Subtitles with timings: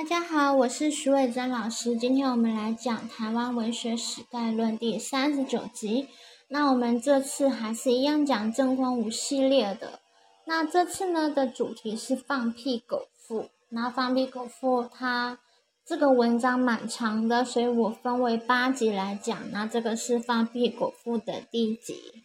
[0.00, 1.94] 大家好，我是徐伟珍老师。
[1.94, 6.08] 今天我们来讲《台湾文学史概论》第三十九集。
[6.48, 10.00] 那我们这次还是一样讲郑坤武系列的。
[10.46, 13.50] 那这次呢的主题是放屁狗腹。
[13.68, 15.38] 那放屁狗腹它
[15.84, 19.50] 这个文章蛮长的，所以我分为八集来讲。
[19.52, 22.24] 那这个是放屁狗腹的第一集。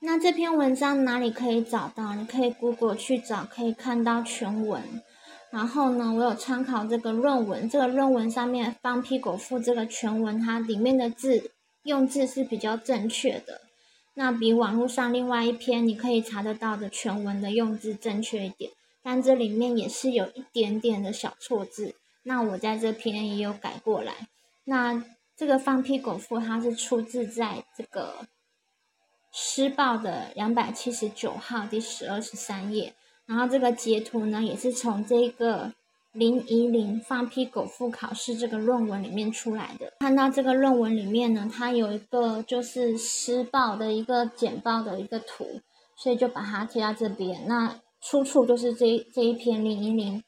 [0.00, 2.16] 那这篇文章哪里可以找到？
[2.16, 5.00] 你可以 Google 去找，可以看到全文。
[5.50, 11.50] 然后呢，我有参考这个论文，这个论文上面“放屁狗腹”这个全文，它里面的字
[11.84, 13.62] 用字是比较正确的，
[14.12, 18.72] 那比网络上另外一篇你可以查得到的全文的用字正确一点，
[19.02, 21.94] 但这里面也是有一点点的小错字，
[22.24, 24.28] 那我在这篇也有改过来。
[24.64, 25.02] 那
[25.34, 28.16] 这个“放屁狗腹”它是出自在这个
[29.32, 32.92] 《施报》的两百七十九号第十二十三页。
[33.28, 35.74] 然后这个截图呢，也是从这个
[36.12, 39.92] 林怡玲放屁狗腹考试这个论文里面出来的。
[40.00, 45.60] 看到这个论文里面呢，它有一个就是施暴的一个简报的一个图，
[45.94, 47.46] 所以就把它贴到这边。
[47.46, 50.24] 那出处就是这这一篇林怡玲。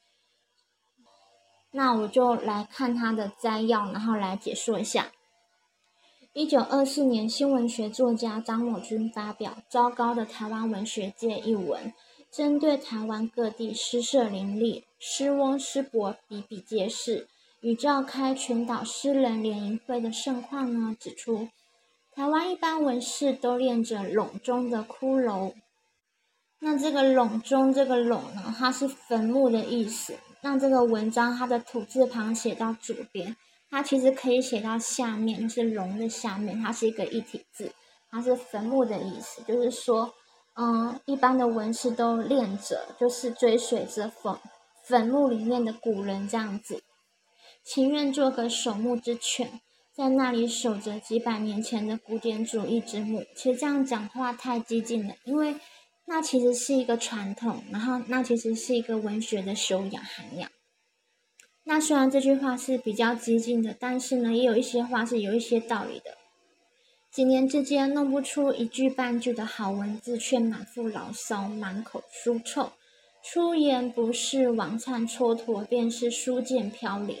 [1.71, 5.11] 那我就来看它的摘要，然后来解说一下。
[6.33, 11.91] 一九二四年，新闻学作家张某军发表《糟糕的台湾文学界》一文。
[12.31, 17.27] 针对台湾各地诗社林立、诗翁诗博比比皆是，
[17.59, 21.49] 与召开全岛诗人联谊会的盛况呢，指出
[22.15, 25.55] 台湾一般文士都练着笼中的骷髅。
[26.59, 30.15] 那这个笼中这个笼呢，它是坟墓的意思。
[30.39, 33.35] 那这个文章它的土字旁写到左边，
[33.69, 37.73] 它其实可以写到下面，就是龙的下面，它是一个一体字，
[38.09, 40.13] 它是坟墓的意思，就是说。
[40.55, 44.37] 嗯，一般的文士都练着，就是追随着坟
[44.83, 46.83] 坟墓里面的古人这样子，
[47.63, 49.61] 情愿做个守墓之犬，
[49.95, 53.23] 在那里守着几百年前的古典主义之墓。
[53.35, 55.55] 其实这样讲话太激进了，因为
[56.05, 60.51] 那其实是一个传统，然后那其实是一个文学的修养涵养。
[61.63, 66.17] 那虽然这句话是比较激进的，但是呢，也有一些话是有一些道理的。
[67.13, 72.71] 几年之间弄不出一句半句的好文字，却满腹牢骚，满口书臭。
[73.21, 77.17] 出言不是王粲蹉跎，便是书剑飘零。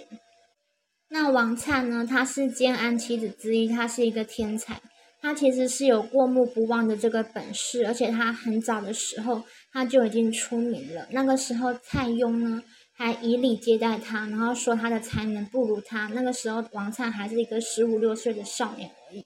[1.09, 2.07] 那王粲呢？
[2.09, 4.81] 他是建安七子之一，他是一个天才。
[5.19, 11.05] 他其实是有过目不忘的这个本事，而且他很早的时候他就已经出名了。
[11.11, 12.63] 那个时候蔡邕呢
[12.93, 16.07] 还以礼接待他，然后说他的才能不如他。
[16.07, 19.25] 那个时候王粲还是一个十五六岁的少年而已。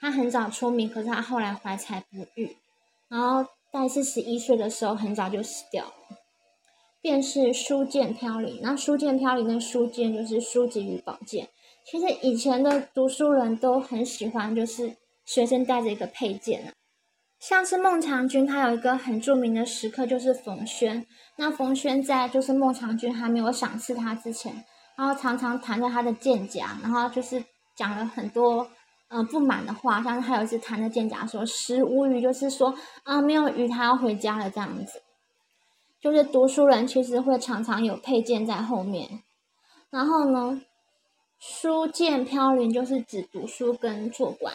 [0.00, 2.56] 他很早出名，可是他后来怀才不遇，
[3.08, 5.92] 然后在四十一岁的时候很早就死掉了。
[7.02, 11.48] 便是书剑飘零，那书剑飘零的书剑就是书籍与宝剑。
[11.84, 16.72] 其实以前的读书人都很喜欢，就是随身带着一个佩剑啊。
[17.38, 21.06] 像是孟尝君，他有一个很著名的时刻，就是冯轩。
[21.36, 24.64] 那冯轩在就是孟尝君还没有赏赐他之前，
[24.96, 27.42] 然后常常弹着他的剑夹，然后就是
[27.76, 28.68] 讲了很多。
[29.12, 32.72] 嗯，不满的话，像是还有一次弹的剑甲说“食无鱼”，就是说
[33.02, 35.02] 啊，没有鱼，他要回家了这样子。
[36.00, 39.24] 就是读书人其实会常常有佩剑在后面。
[39.90, 40.62] 然后呢
[41.40, 44.54] ，“书剑飘零”就是指读书跟做官，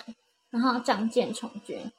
[0.49, 1.91] 然后仗剑从军。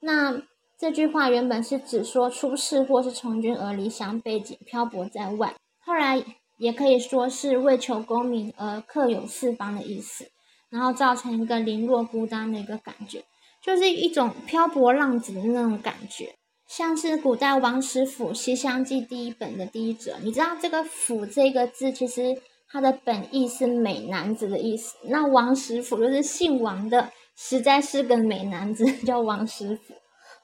[0.00, 0.42] 那
[0.76, 5.54] 这句话原本是指说出仕或是从军而离乡背井，漂泊在外。
[5.78, 6.20] 后来
[6.56, 10.32] 也可以说是为求功名而客游四方的意思。
[10.74, 13.22] 然后造成一个零落孤单的一个感觉，
[13.62, 16.34] 就是一种漂泊浪子的那种感觉，
[16.66, 20.16] 像是古代王实甫《西厢记》第一本的第一则。
[20.24, 22.36] 你知道这个“甫”这个字，其实
[22.68, 24.96] 它的本意是美男子的意思。
[25.04, 29.94] 那王实甫就是姓王的，实在是个美男子， 叫王实甫。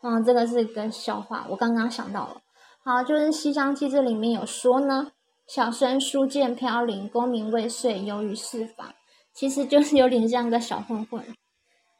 [0.02, 2.40] 嗯，这个是个笑话，我刚刚想到了。
[2.84, 5.10] 好，就是《西厢记》这里面有说呢
[5.48, 8.94] ：“小生书剑飘零，功名未遂，游于四方。”
[9.32, 11.24] 其实就是 有点像个小混混。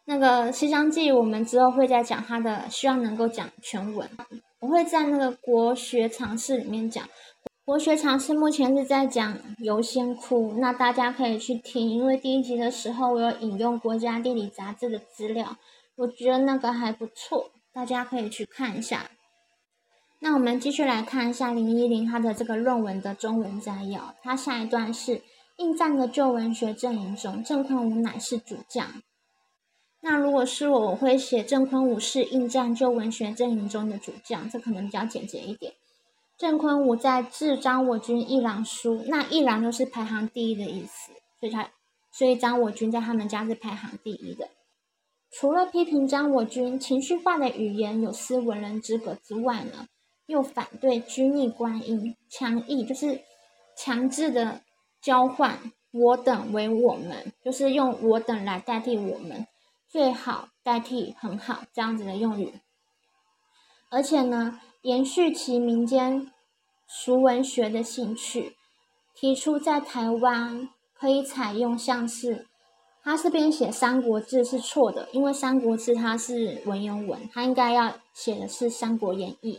[0.07, 4.09] 那个《西厢记》，我们之后会再讲它的，希望能够讲全文。
[4.59, 7.09] 我会在那个国学常识里面讲。
[7.65, 15.57] 国学常识目前是在讲游仙窟，那大家可以去听，因为第一集的时候我有引用国家地理杂志的资料，
[15.95, 19.09] 我觉得那个还不错，大家可以去看一下。
[20.19, 25.23] 那我们继续来看一下林依林他的这个论文的中文摘要，她下一段是。
[25.61, 29.03] 应战的旧文学阵营中，郑坤武乃是主将。
[30.01, 35.75] 那如果是我，我会写郑坤武是应战旧文学阵营中的主将，这可能比较简洁一点。
[36.39, 41.69] 郑坤武在致张我军一郎书，那一郎就是排行第一的意思，所以他
[42.11, 44.49] 所以张我军在他们家是排行第一的。
[45.31, 49.87] 除了批评张我军情绪化的语言有失文人之格之外呢，
[50.25, 53.21] 又反对拘泥观音，强义就是
[53.77, 54.63] 强制的
[55.01, 55.59] 交换
[55.91, 59.47] 我等为我们，就是用我等来代替我们，
[59.89, 62.55] 最好代替很好这样子的用语，
[63.91, 64.61] 而且呢。
[64.83, 66.33] 延续其民间
[66.89, 68.57] 俗文学的兴趣，
[69.15, 72.47] 提出在台湾可以采用像是，
[73.03, 79.57] 他这边写《三国志》是错的，因为《三国志》它是文言文，他应该要写的是《三国演义》，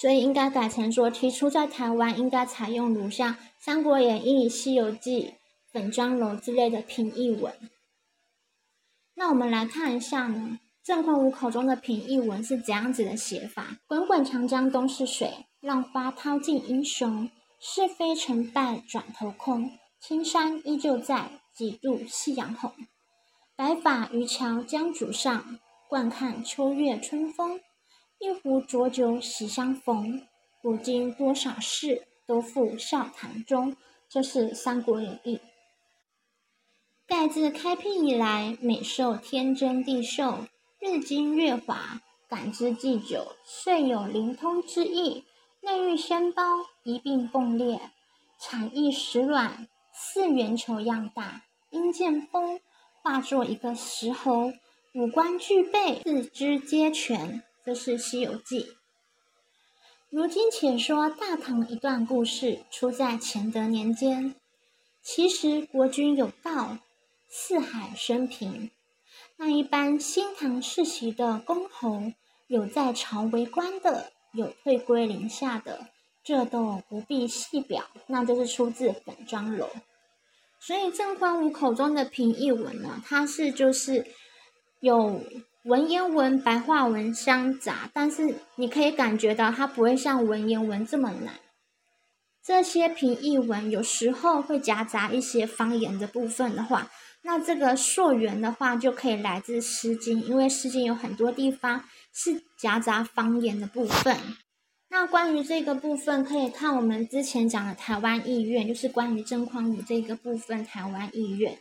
[0.00, 5.22] 所以应该改成说提出在台湾应该采用如下《三国演义》《西游记》
[5.70, 7.52] 《粉妆楼》之类的平易文。
[9.16, 10.58] 那我们来看一下呢。
[10.82, 13.76] 郑坤武口中的平易文是怎样子的写法？
[13.86, 17.30] 滚滚长江东逝水，浪花淘尽英雄。
[17.60, 22.72] 是非成败转头空，青山依旧在，几度夕阳红。
[23.54, 25.58] 白发渔樵江渚上，
[25.90, 27.60] 惯看秋月春风。
[28.20, 30.26] 一壶浊酒喜相逢，
[30.60, 33.74] 古今多少事，都付笑谈中。
[34.10, 35.36] 这是《三国演义》。
[37.06, 40.44] 盖自开辟以来，每受天真地秀。
[40.78, 45.24] 日精月华，感之既久，遂有灵通之意。
[45.62, 46.42] 内遇纤包，
[46.82, 47.80] 一并迸裂，
[48.38, 51.44] 产液实软，似圆球样大。
[51.70, 52.60] 因见风，
[53.00, 54.52] 化作一个石猴，
[54.92, 57.42] 五官俱备，四肢皆全。
[57.64, 58.62] 这是《西游记》。
[60.08, 64.34] 如今且说大唐一段故事，出在乾德年间。
[65.02, 66.78] 其实国君有道，
[67.28, 68.70] 四海升平。
[69.36, 72.12] 那一般新唐世袭的公侯，
[72.46, 75.88] 有在朝为官的，有退归林下的，
[76.24, 77.90] 这都不必细表。
[78.06, 79.68] 那就是出自本庄楼。
[80.58, 84.06] 所以郑宽武口中的平易文呢，它是就是
[84.80, 85.22] 有
[85.64, 91.34] 文言文、白话文相杂，但是你可以感觉到它不会像文言文这么难。
[92.42, 96.90] 这些平易文有时候会夹杂一些方言的部分的话。
[97.22, 101.84] 那这个溯源的话，就可以来自《诗经》，因为《诗经》有很多地方
[102.14, 104.16] 是夹杂方言的部分。
[104.88, 111.58] 那关于这个部分，可以看我们之前讲的台湾意愿，就是关于郑宽武这个部分台湾意愿。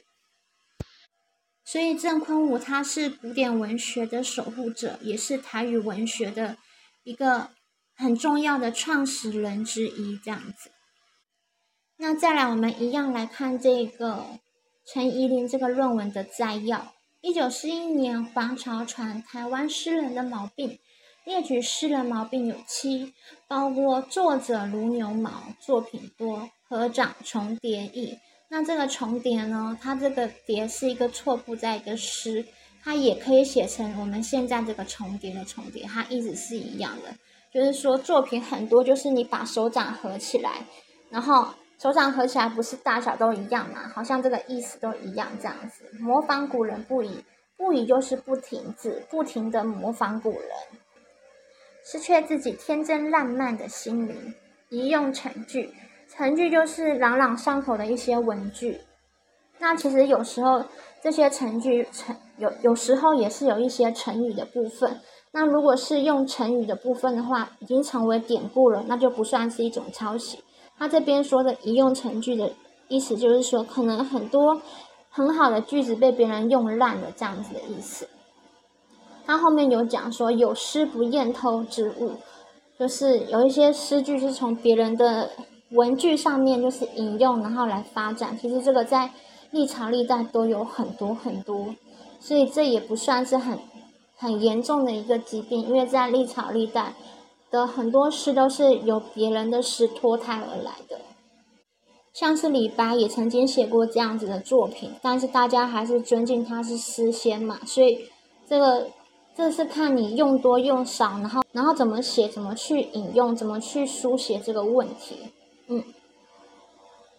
[1.71, 6.57] 所以郑宽武他是古典文学的守护者，也是台语文学的
[7.03, 7.51] 一个
[7.95, 10.71] 很重要的创始人之一，这样子。
[11.97, 14.25] 那再来，我们一样来看这个。
[14.91, 20.79] 陈怡林这个论文的摘要：一九四一年，黄朝传台湾诗人的毛病，
[21.23, 23.13] 列举诗人毛病有七，
[23.47, 28.17] 包括作者如牛毛，作品多，合掌重叠意。
[28.49, 29.77] 那这个重叠呢？
[29.81, 32.45] 它这个叠是一个错部在一个诗，
[32.83, 37.13] 它也可以写成我们现在这个重叠的重叠，它意思是一样的，
[37.53, 40.65] 就是说作品很多，就是你把手掌合起来，
[41.09, 41.47] 然后。
[41.81, 43.87] 手掌合起来不是大小都一样嘛？
[43.95, 45.85] 好像这个意思都一样这样子。
[45.97, 47.23] 模仿古人不已，
[47.55, 50.41] 不已就是不停止，不停的模仿古人，
[51.85, 54.35] 失去自己天真烂漫的心灵。
[54.67, 55.73] 一用成句，
[56.19, 58.81] 成句就是朗朗上口的一些文句。
[59.57, 60.61] 那其实有时候
[61.01, 64.99] 这些成句成有有时候也是有一些成语的部分。
[65.31, 70.43] 那如果是用成语的部分的话，已经成为典故了，那就不算是一种抄袭。
[70.77, 72.51] 他这边说的一用成句的
[72.89, 74.61] 意思，就是说可能很多
[75.09, 78.09] 很好的句子被别人用烂了，这样子的意思。
[79.25, 82.17] 他后面有讲说，有诗不厌偷之物，
[82.77, 85.29] 就是有一些诗句是从别人的
[85.71, 88.37] 文句上面就是引用，然后来发展。
[88.37, 89.11] 其实这个在
[89.51, 91.75] 历朝历代都有很多很多，
[92.19, 93.59] 所以这也不算是很
[94.15, 96.93] 很严重的一个疾病，因为在历朝历代。
[97.51, 101.01] 的很多诗都是由别人的诗脱胎而来的，
[102.13, 108.07] 像是李白也曾经写过这样子的作品，但是大家还是尊敬他是诗仙嘛，所以
[108.47, 108.89] 这个
[109.35, 115.31] 这是看你用多用少，然后然后怎么写，怎么去引用，怎么去书写这个问题，
[115.69, 115.83] 嗯，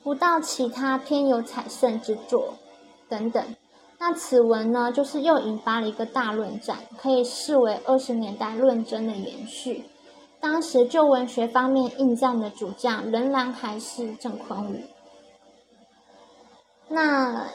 [0.02, 2.54] 不到其他偏有采胜之作
[3.08, 3.56] 等等，
[3.98, 9.84] 那此文呢，就是又引发了一个大论战，可以视为二十年代论争的延续。
[10.40, 14.80] 当时旧文学方面应战的主将仍然还是郑坤武。
[16.88, 17.46] 那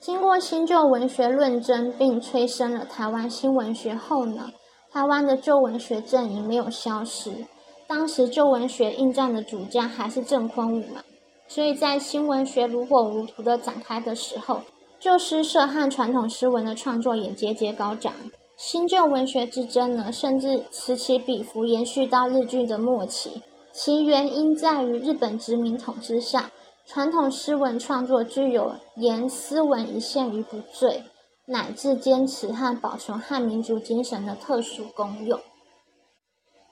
[0.00, 4.50] 经过新旧文学论争并催生了台湾新文学后呢，
[4.92, 7.46] 台湾的旧文学阵营没有消失，
[7.88, 11.02] 当时旧文学应战的主将还是郑坤武嘛，
[11.46, 14.62] 所以在新文学如火如荼的展开的时候，
[14.98, 18.12] 旧诗社和传统诗文的创作也节节高涨。
[18.56, 23.42] 新旧文学之争呢，甚至此起彼伏，延续到日剧的末期。
[23.70, 26.50] 其原因在于日本殖民统治下，
[26.86, 31.02] 传统诗文创作具有言诗文一线于不坠，
[31.44, 35.38] 乃至坚持和保存汉民族精神的特殊功用。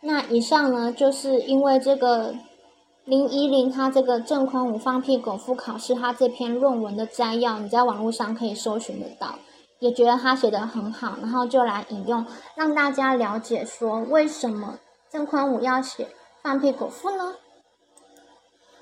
[0.07, 2.35] 那以上呢，就是因为这个
[3.07, 9.39] 林依林他这个郑宽武放屁狗复考试他这篇论文的摘要，你在网络上可以搜寻得到。
[9.81, 14.79] 也觉得他写的很好，然后就来引用，让大家了解说为什么
[15.11, 16.09] 郑宽武要写
[16.43, 17.35] 放屁狗腹呢？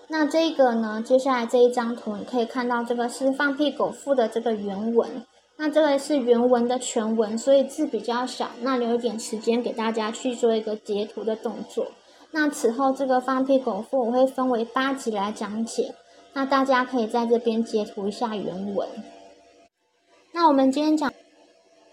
[0.09, 5.25] 那这个呢，接下来这一张图你可以看到，这个是放屁狗腹的这个原文。
[5.65, 8.51] 那这个是原文的全文，所以字比较小。
[8.63, 11.87] 那留一点时间给大家去做一个截图的动作。
[12.33, 15.95] 那此后这个放屁狗腹我会分为八集来讲解，
[16.33, 18.89] 那大家可以在这边截图一下原文。
[20.33, 21.13] 那我们今天讲，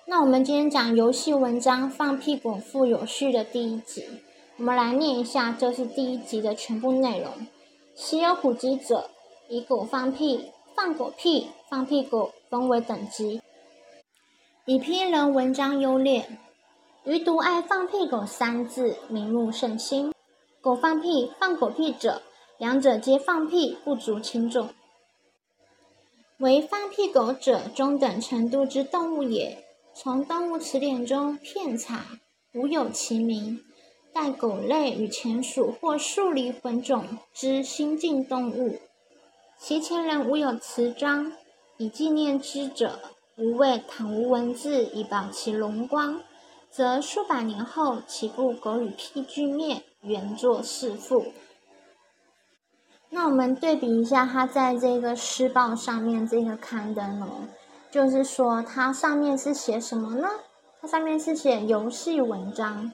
[0.08, 4.04] 那我们今天讲游戏文章放屁狗腹有序的第一集，
[4.58, 7.46] 我们来念一下，这是第一集的全部内容。
[7.94, 9.12] 稀有虎击者
[9.48, 10.46] 以狗放屁、
[10.76, 13.40] 放狗屁、放屁狗分为等级，
[14.66, 16.28] 以批人文章优劣。
[17.06, 20.14] 余独爱放屁狗三字，名目甚新。
[20.62, 22.22] 狗放屁、放狗屁者，
[22.58, 24.70] 两者皆放屁，不足轻重。
[26.38, 29.66] 为放屁狗者，中等程度之动物也。
[29.94, 32.06] 从动物词典中片查，
[32.54, 33.64] 无有其名。
[34.12, 38.80] 待狗类与前属或数离混种之新近动物，
[39.60, 41.34] 其前人无有词章
[41.78, 43.00] 以纪念之者，
[43.40, 46.20] 无谓倘无文字以保其荣光，
[46.70, 51.28] 则数百年后，岂不狗与屁俱灭，原作弑父？
[53.10, 57.48] 那我们对比一下，它在这个诗报上面这个刊登哦，
[57.90, 60.28] 就是说它上面是写什么呢？
[60.82, 62.92] 它上面是写游戏文章，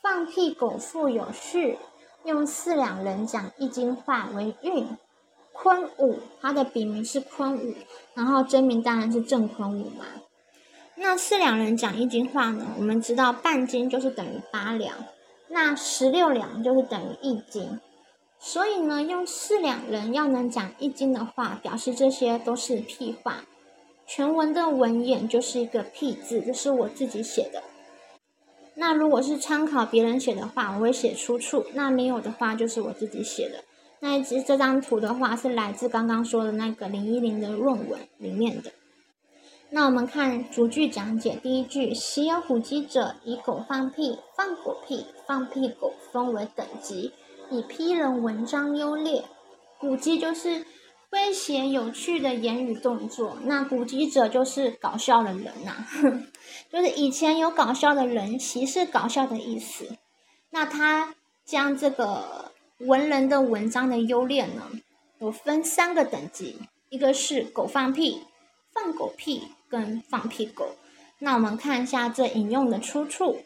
[0.00, 1.80] 放屁狗腹有序，
[2.24, 4.96] 用四两人讲易经话为韵。
[5.52, 7.74] 坤武，他的笔名是坤武，
[8.14, 10.06] 然后真名当然是郑坤武嘛。
[10.96, 12.74] 那四两人讲一斤话呢？
[12.78, 14.94] 我们知道半斤就是等于八两，
[15.48, 17.80] 那十六两就是等于一斤。
[18.38, 23.44] 所以呢，用四两人要能讲一斤的话，表示这些都是屁话。
[24.04, 27.62] 全文的文眼就是一个屁字，这是我自己写的。
[28.74, 33.62] 那如果是参考别人写的话，我会写出处；那没有的话，就是我自己写的。
[34.04, 38.72] 那其实这张图的话，是来自刚刚说的那个零一零的论文里面的。
[39.70, 47.12] 那我们看逐句讲解，第一句：喜有虎击者，以狗放屁，放狗屁，放屁狗分为等级。
[47.48, 49.24] 以批人文章优劣，
[49.78, 50.66] 古籍就是
[51.08, 53.36] 诙谐有趣的言语动作。
[53.44, 55.86] 那古籍者就是搞笑的人呐，
[56.72, 59.96] 就是以前有搞笑的人，习是搞笑的意思。
[60.50, 62.51] 那他将这个
[62.86, 64.70] 文人的文章的优劣呢，
[65.18, 66.58] 有分三个等级，
[66.88, 68.24] 一个是狗放屁，
[68.72, 70.66] 放狗屁跟放屁狗。
[71.20, 73.38] 那我们看一下这引用的出处。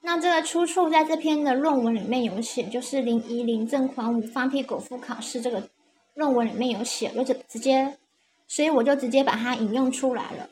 [0.00, 5.68] 那这个出处在这篇的论文里面有写，就是林怡林郑宽武放屁狗复考试这个
[6.14, 7.98] 论文里面有写，我就直接，
[8.46, 10.48] 所以我就直接把它引用出来了。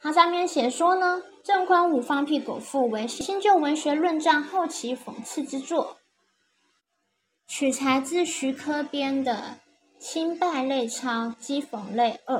[0.00, 5.98] 它上面写说呢，郑宽武放屁狗腹为新旧文学论战后期讽刺之作，
[7.48, 9.32] 取材自徐科编的
[10.02, 12.38] 《清败类钞讥讽类二》，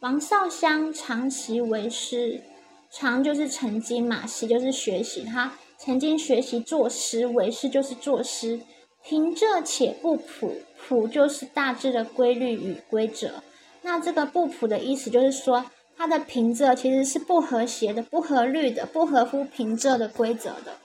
[0.00, 2.42] 王绍襄长习为师。
[2.90, 8.60] 常就是曾经嘛，习就是学习，他曾经学习作诗，为诗就是作诗。
[9.02, 13.42] 平仄且不谱，谱就是大致的规律与规则。
[13.80, 15.64] 那这个不谱的意思就是说，
[15.96, 20.76] 它的平仄其实是不和谐的、不合律的、不合乎平仄的规则的。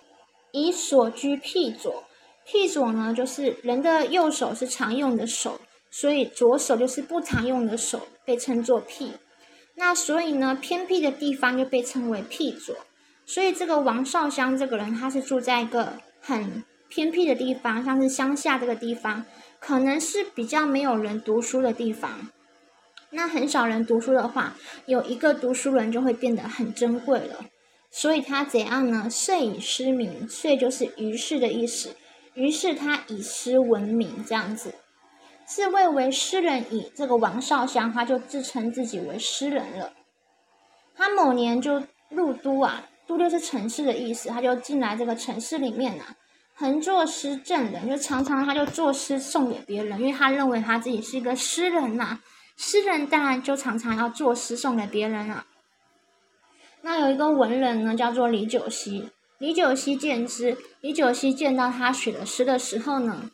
[0.53, 2.05] 以所居僻左，
[2.49, 5.59] 屁左呢就是人的右手是常用的手，
[5.91, 9.11] 所以左手就是不常用的手，被称作屁。
[9.75, 12.73] 那所以呢，偏僻的地方就被称为僻左。
[13.25, 19.25] 所以这个王少香这个人，他是住在一个很偏僻的地方，像是乡下这个地方，
[19.59, 22.29] 可能是比较没有人读书的地方。
[23.09, 27.45] 那很少人读书的话，有一个读书人就会变得很珍贵了。
[27.91, 29.09] 所以他怎样呢？
[29.09, 31.95] 遂以失名，遂就是于是的意思。
[32.37, 34.75] 于是他以诗闻名，这样子。
[35.43, 39.91] 自谓为诗人矣，这个王绍祥他就自称自己为诗人了。
[40.95, 46.15] 他某年就入都啊，都就是城市的意思，他就进来这个城市里面啊，
[46.53, 52.19] 横作诗赠人，就常常他就作诗送给别人，因为他认为他自己是一个诗人呐。
[52.55, 55.47] 诗人当然就常常要作诗送给别人了。
[56.81, 59.09] 那有一个文人呢，叫做李九溪。
[59.37, 63.31] 李九熙见之，李九熙见到他写的诗的时候呢，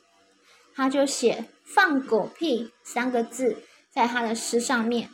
[0.75, 3.57] 他就写“放狗屁”三个字
[3.89, 5.09] 在他的诗上面。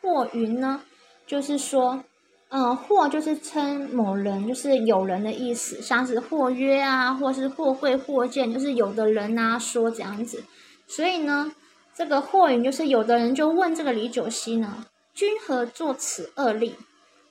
[0.00, 0.82] 或云呢，
[1.26, 2.04] 就是说。
[2.52, 10.42] 嗯，或就是称某人，就是有人的意思，像是或曰啊，或是或会或见，就是有的人啊说这样子。
[10.88, 11.54] 所以呢，
[11.94, 16.74] 这个或云就是有的人就问这个李九熙呢，君何作此恶令？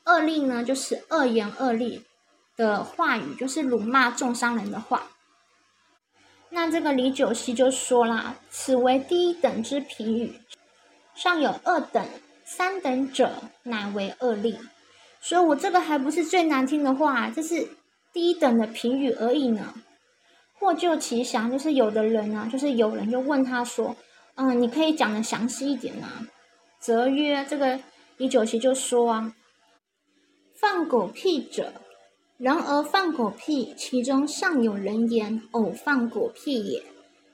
[0.06, 2.02] 恶令呢，就是恶言恶令
[2.60, 5.04] 的话语，就是辱骂重伤人的话。
[6.50, 10.42] 那这个李九熙就说啦，此为第一等之评语，
[11.16, 12.06] 上有二等、
[12.44, 13.32] 三等者，
[13.64, 14.60] 乃为恶令。
[15.22, 17.70] 所以我这个还不是最难听的话，这是
[18.12, 19.74] 低等的评语而已呢。
[20.56, 23.96] 或就其详，就是有的人啊，就是有人就问他说
[24.36, 26.28] ：“嗯，你可以讲的详细一点啊。”
[26.82, 27.80] 则曰：“这个
[28.18, 29.34] 李九熙就说啊，
[30.60, 31.72] 放狗屁者，
[32.40, 36.84] 然而放狗屁，其中尚有人言偶放狗屁也。”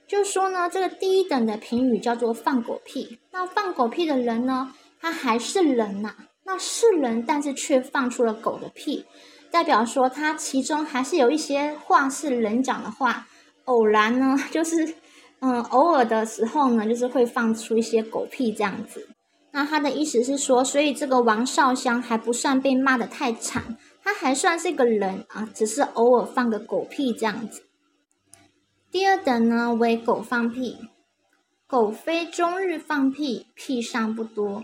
[0.07, 3.19] 就是说呢，这个低等的评语叫做放狗屁。
[3.31, 6.15] 那放狗屁的人呢，他还是人呐。
[6.43, 9.05] 那是人，但是却放出了狗的屁，
[9.49, 13.27] 代表说他其中还是有一些话是人讲的话。
[13.65, 14.95] 偶然呢， 就是
[15.39, 19.07] 嗯，偶尔的时候呢，就是会放出一些狗屁这样子。
[19.51, 27.63] 那他的意思是说，所以这个王少香还不算被骂的太惨，他还算是个人啊，只是偶尔放个狗屁这样子。
[28.91, 30.77] 第二等呢为狗放屁，
[31.65, 34.63] 狗非终日放屁，屁上不多。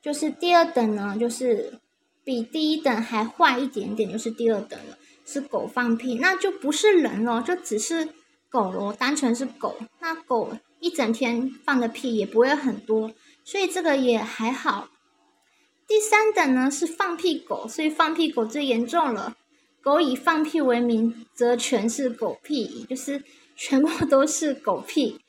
[0.00, 1.80] 就是第二等呢，就是
[2.22, 4.96] 比第一等还坏一点点，就是第二等了，
[5.26, 8.08] 是狗放屁，那就不是人了，就只是
[8.48, 9.74] 狗了，单纯是狗。
[9.98, 13.10] 那狗一整天放的屁也不会很多，
[13.42, 14.90] 所以这个也还好。
[15.86, 19.34] 第三等呢是放屁狗，所以放屁狗最严重了。
[19.82, 23.22] 狗以放屁为名，则全是狗屁，就是
[23.56, 25.20] 全部都是狗屁。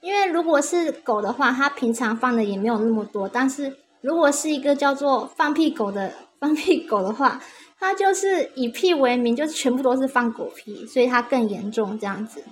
[0.00, 3.76] 因为如果是狗的话，它平常放的也没有那么多，但是。
[4.02, 7.38] 如果是一个叫做放屁狗的放屁狗的话，
[7.78, 12.42] 它就是以屁为名，就全部都是放狗屁，所以它更严重这样子。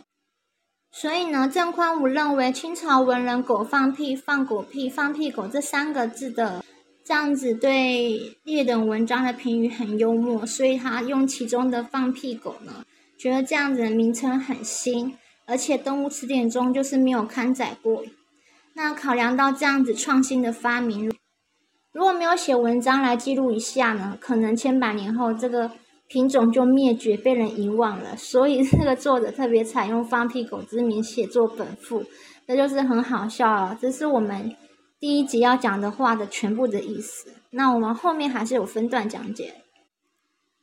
[0.93, 6.63] 所以呢，郑宽武认为清朝文人“狗放屁”“放狗屁”“放屁狗”这三个字的
[7.09, 12.85] 这样子对劣等文章的评语很幽默，所以他用其中的“放屁狗”呢，
[13.17, 15.17] 觉得这样子的名称很新，
[15.47, 18.05] 而且《动物词典》中就是没有刊载过。
[18.75, 21.11] 那考量到这样子创新的发明。
[21.93, 25.71] 如果没有写文章来记录一下呢，可能千百年后这个
[26.09, 28.15] 品种就灭绝，被人遗忘了。
[28.19, 32.05] 所以这个作者特别采用放屁狗之名写作本赋，
[32.47, 33.79] 这就是很好笑了。
[33.81, 34.55] 这是我们
[35.01, 37.35] 第一集要讲的话的全部的意思。
[37.51, 39.63] 那我们后面还是有分段讲解。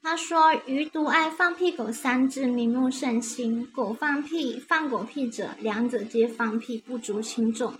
[0.02, 3.65] 他说：“余独爱放屁狗三字，名目甚新。
[3.65, 7.74] 狗放屁，放狗屁者，两者皆放屁，不足轻重。”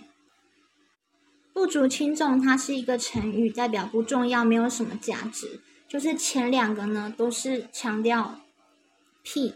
[1.52, 5.60] 不足轻重，它是一个成语，代表不重要，没有什么价值。
[5.86, 8.40] 就是前两个呢，都是强调
[9.22, 9.54] 屁。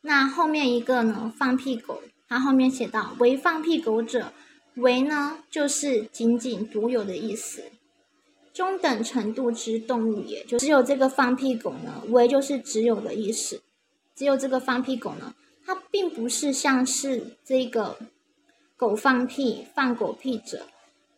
[0.00, 4.32] 那后面一个呢，放屁狗，它后面写到“为放屁狗者
[4.78, 7.64] ”，“唯”呢就是仅仅独有的意思，
[8.52, 13.60] 中等程度之动物也，就只有这个放屁狗呢，“唯”就是只有的意思，
[14.14, 17.98] 只有这个放屁狗呢，它并不是像是这个
[18.76, 20.66] 狗放屁，放狗屁者。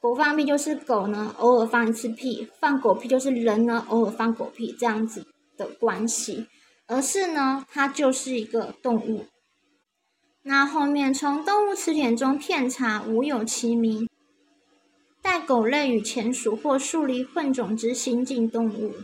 [0.00, 5.26] 狗放屁就是狗呢，偶尔放一次屁；放狗屁就是人呢，偶尔放狗屁这样子
[5.58, 6.46] 的关系，
[6.86, 9.26] 而是呢，它就是一个动物。
[10.42, 14.08] 那后面从动物词典中片查，无有其名，
[15.20, 18.94] 带狗类与前属或树狸混种之新近动物，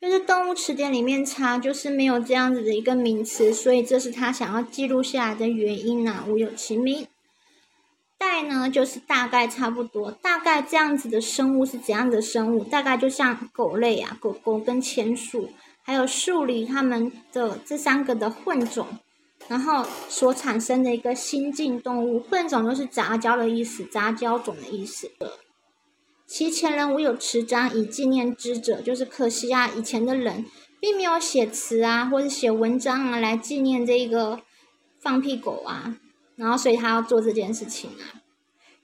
[0.00, 7.08] 就是动物词典里面查，就是没有这样子的一个名词，所以这是他想要记录下来的原因呐，无有其名。
[8.16, 12.62] 带呢，就是大概差不多，大概这样子的生物是怎样的生物？
[12.62, 15.50] 大概就像狗类啊，狗狗跟前鼠，
[15.82, 18.86] 还有树狸，它们的这三个的混种，
[19.48, 22.20] 然后所产生的一个新进动物。
[22.20, 25.10] 混种就是杂交的意思，杂交种的意思。
[26.26, 30.46] 其前人无有词章以纪念之者，就是可惜啊，以前的人
[30.80, 34.40] 并没有写词啊，或者写文章啊来纪念这个
[34.98, 35.98] 放屁狗啊。
[36.36, 38.24] 然后，所以他要做这件事情啊。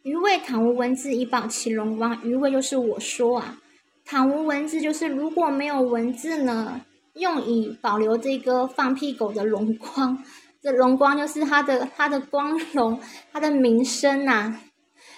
[0.02, 3.58] 余谓倘无文字以保其荣光，余谓就是我说啊，
[4.04, 6.82] 倘无文字就是如果没有文字呢，
[7.14, 10.22] 用以保留这个放屁狗的荣光。
[10.62, 13.00] 这荣光就是他的他的光荣，
[13.32, 14.60] 他的名声呐。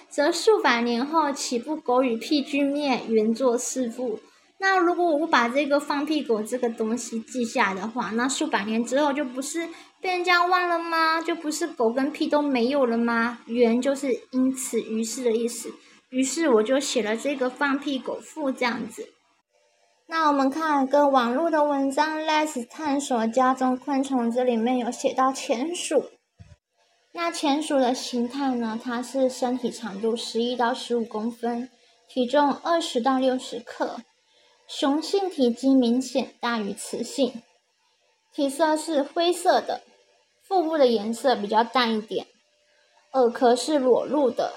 [0.08, 4.20] 则数百年后，岂不狗与屁俱灭，原作四父？
[4.58, 9.68] 那如果我把这个放屁狗这个东西记下的话，那数百年之后就不是
[10.00, 11.20] 被人家忘了吗？
[11.20, 13.38] 就不是狗跟屁都没有了吗？
[13.46, 15.72] 原就是因此于是的意思。
[16.10, 19.08] 于是我就写了这个放屁狗赋这样子。
[20.12, 26.10] 那我们看一个网络的文章，Let's 探索家中昆虫，这里面有写到钱鼠。
[27.12, 28.78] 那钱鼠的形态呢？
[28.80, 31.70] 它是身体长度十一到十五公分，
[32.10, 34.02] 体重二十到六十克，
[34.68, 37.40] 雄性体积明显大于雌性，
[38.34, 39.80] 体色是灰色的，
[40.46, 42.26] 腹部的颜色比较淡一点，
[43.14, 44.52] 耳壳是裸露的，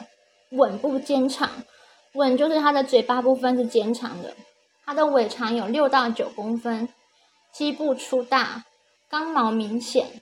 [0.52, 1.50] 吻部尖长，
[2.16, 4.36] 吻就是它的嘴巴部分是尖长的。
[4.86, 6.88] 它的尾长有六到九公分，
[7.52, 8.66] 基部粗大，
[9.10, 10.22] 刚毛明显。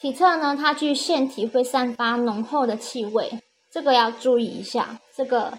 [0.00, 5.00] 体侧呢，它具腺体，会散发浓厚的气味，这个要注意一下。
[5.12, 5.58] 这个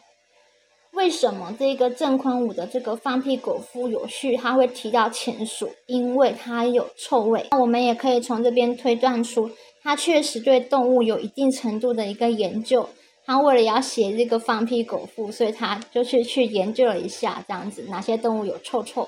[0.92, 5.74] 为什么这个郑坤武的这个放屁狗夫有序，他会提到前鼠？
[5.88, 7.46] 因为它有臭味。
[7.52, 9.52] 那我们也可以从这边推断出，
[9.84, 12.90] 他确实对动物有一定程度的一个研究。
[13.30, 19.08] 他为了要写这个放屁狗腹，所以他就是去研究了一下，这样子哪些动物有臭臭。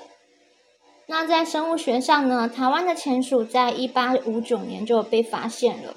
[1.06, 5.96] 那在生物学上呢，台湾的钱鼠在一八五九年就被发现了，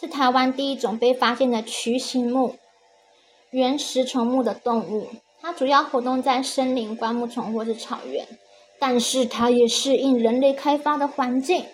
[0.00, 2.56] 是台湾第一种被发现的渠形目
[3.50, 5.08] 原食虫目的动物。
[5.42, 8.26] 它主要活动在森林、灌木丛或是草原，
[8.78, 11.66] 但是它也适应人类开发的环境。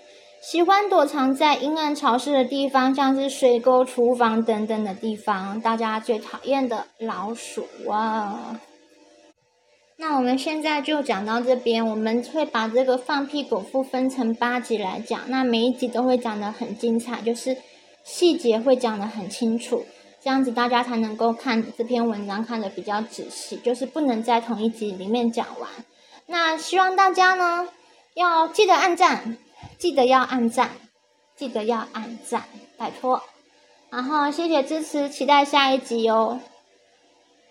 [0.42, 5.60] 喜欢躲藏在阴暗潮湿的地方，像是水沟、厨房等等的地方。
[5.60, 8.60] 大家最讨厌的老鼠啊！
[9.96, 15.22] 那我们现在就讲到这边，我们会把这个放屁狗腹分成八集来讲。
[15.28, 17.56] 那每一集都会讲得很精彩，就是
[18.04, 19.84] 细节会讲得很清楚，
[20.22, 23.56] 这样子大家才能够看这篇文章看得比较仔细。
[23.56, 25.68] 就是不能在同一集里面讲完。
[26.26, 27.66] 那希望大家呢
[28.14, 29.38] 要记得按赞。
[29.78, 30.70] 记得要按赞，
[31.36, 32.44] 记得要按赞，
[32.76, 33.22] 拜托。
[33.90, 36.40] 然后谢谢支持，期待下一集哦。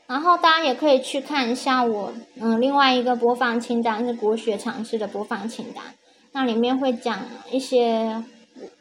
[0.08, 5.84] 然后大家也可以去看一下我嗯另外一个播放清单是国学常识的播放清单，
[6.32, 8.23] 那里面会讲一些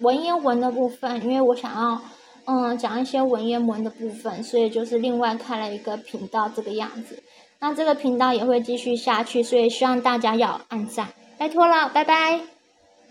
[0.01, 2.03] 文言文的部分，因为我想要
[2.45, 7.23] 嗯讲一些文言文的部分，所以就是另外开了一个频道这个样子。
[7.61, 12.54] 那这个频道也会继续下去，所以希望大家要按赞，拜托了，拜拜。